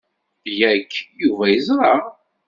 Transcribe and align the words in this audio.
Yak, 0.59 0.91
Yuba 1.21 1.45
yeẓṛa. 1.53 1.93